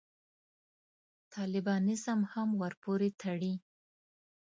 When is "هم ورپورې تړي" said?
2.33-3.53